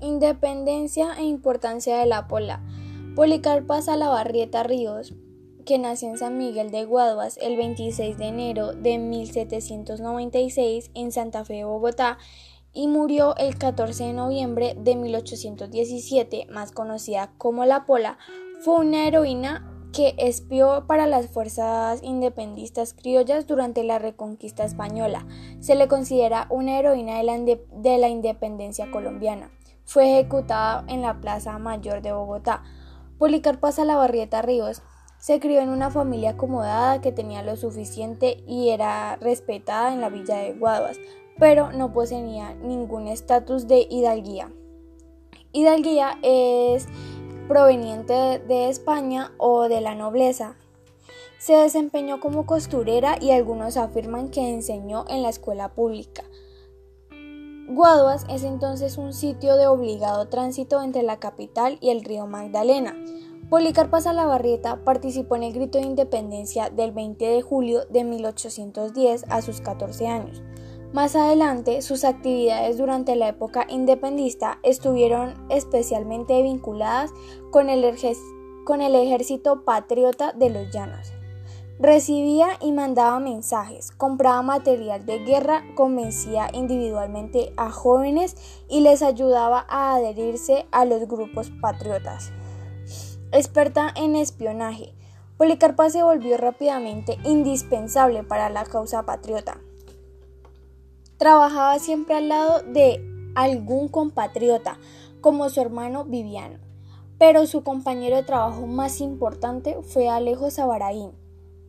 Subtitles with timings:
[0.00, 2.62] Independencia e importancia de la pola.
[3.14, 5.12] Policarpa Salabarrieta Ríos,
[5.66, 11.44] que nació en San Miguel de Guaduas el 26 de enero de 1796 en Santa
[11.44, 12.16] Fe, Bogotá,
[12.72, 18.16] y murió el 14 de noviembre de 1817, más conocida como La Pola,
[18.62, 25.26] fue una heroína que espió para las fuerzas independistas criollas durante la reconquista española.
[25.58, 29.50] Se le considera una heroína de de la independencia colombiana.
[29.90, 32.62] Fue ejecutada en la Plaza Mayor de Bogotá.
[33.18, 34.82] Policarpa Salabarrieta Ríos
[35.18, 40.08] se crió en una familia acomodada que tenía lo suficiente y era respetada en la
[40.08, 40.96] villa de Guaduas,
[41.40, 44.52] pero no poseía ningún estatus de hidalguía.
[45.50, 46.86] Hidalguía es
[47.48, 50.54] proveniente de España o de la nobleza.
[51.40, 56.22] Se desempeñó como costurera y algunos afirman que enseñó en la escuela pública.
[57.72, 62.96] Guaduas es entonces un sitio de obligado tránsito entre la capital y el río Magdalena.
[63.48, 69.40] Policarpa Salabarrieta participó en el grito de independencia del 20 de julio de 1810 a
[69.40, 70.42] sus 14 años.
[70.92, 77.12] Más adelante, sus actividades durante la época independista estuvieron especialmente vinculadas
[77.52, 77.84] con el,
[78.64, 81.12] con el ejército patriota de los llanos.
[81.80, 88.36] Recibía y mandaba mensajes, compraba material de guerra, convencía individualmente a jóvenes
[88.68, 92.30] y les ayudaba a adherirse a los grupos patriotas.
[93.32, 94.94] Experta en espionaje,
[95.38, 99.58] Policarpa se volvió rápidamente indispensable para la causa patriota
[101.20, 102.98] trabajaba siempre al lado de
[103.34, 104.78] algún compatriota,
[105.20, 106.58] como su hermano Viviano.
[107.18, 111.12] Pero su compañero de trabajo más importante fue Alejo Sabaraín.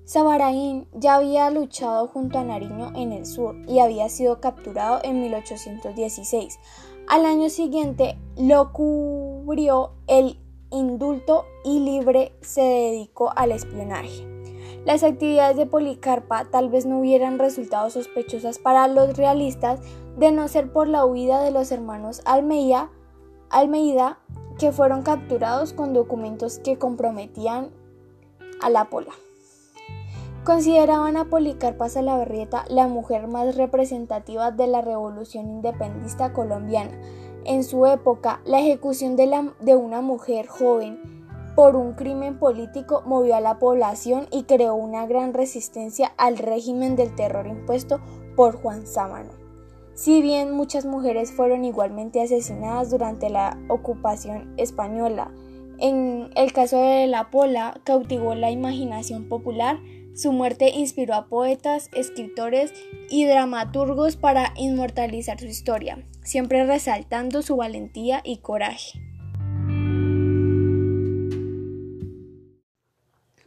[0.05, 5.21] Sabaraín ya había luchado junto a Nariño en el sur y había sido capturado en
[5.21, 6.59] 1816.
[7.07, 10.39] Al año siguiente lo cubrió el
[10.71, 14.27] indulto y libre se dedicó al espionaje.
[14.85, 19.79] Las actividades de Policarpa tal vez no hubieran resultado sospechosas para los realistas
[20.17, 22.89] de no ser por la huida de los hermanos Almeida,
[23.49, 24.17] Almeida
[24.57, 27.69] que fueron capturados con documentos que comprometían
[28.61, 29.11] a la pola.
[30.43, 36.99] Consideraban a Policarpa Salaverrieta la mujer más representativa de la revolución independista colombiana.
[37.45, 40.99] En su época, la ejecución de, de una mujer joven
[41.55, 46.95] por un crimen político movió a la población y creó una gran resistencia al régimen
[46.95, 47.99] del terror impuesto
[48.35, 49.29] por Juan Sámano.
[49.93, 55.31] Si bien muchas mujeres fueron igualmente asesinadas durante la ocupación española,
[55.77, 59.79] en el caso de la Pola cautivó la imaginación popular,
[60.13, 62.73] su muerte inspiró a poetas, escritores
[63.09, 68.99] y dramaturgos para inmortalizar su historia, siempre resaltando su valentía y coraje.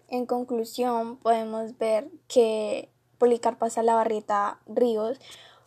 [0.08, 2.88] En conclusión, podemos ver que
[3.18, 5.18] Policarpa Salabarrieta Ríos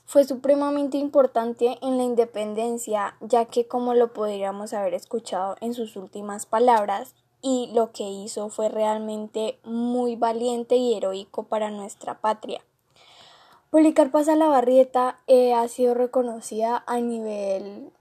[0.05, 5.97] fue supremamente importante en la independencia, ya que como lo podríamos haber escuchado en sus
[5.97, 12.61] últimas palabras, y lo que hizo fue realmente muy valiente y heroico para nuestra patria.
[13.69, 17.91] Policarpa Salabarrieta eh, ha sido reconocida a nivel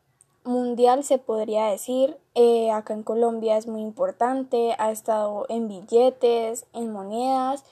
[0.47, 2.17] mundial se podría decir.
[2.35, 7.65] Eh, acá en Colombia es muy importante, ha estado en billetes, en monedas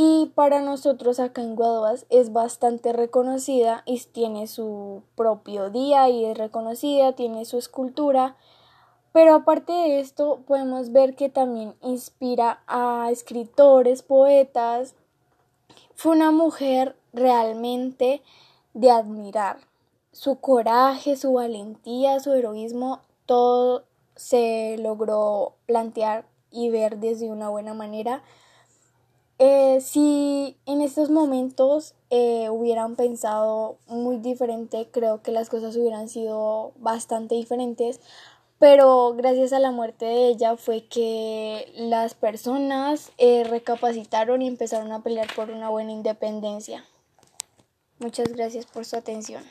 [0.00, 6.24] y para nosotros acá en Guaduas es bastante reconocida y tiene su propio día y
[6.24, 8.36] es reconocida, tiene su escultura.
[9.18, 14.94] Pero aparte de esto podemos ver que también inspira a escritores, poetas.
[15.96, 18.22] Fue una mujer realmente
[18.74, 19.58] de admirar
[20.12, 23.82] su coraje, su valentía, su heroísmo, todo
[24.14, 28.22] se logró plantear y ver desde una buena manera.
[29.40, 36.08] Eh, si en estos momentos eh, hubieran pensado muy diferente, creo que las cosas hubieran
[36.08, 38.00] sido bastante diferentes,
[38.58, 44.92] pero gracias a la muerte de ella fue que las personas eh, recapacitaron y empezaron
[44.92, 46.84] a pelear por una buena independencia.
[47.98, 49.44] Muchas gracias por su atención.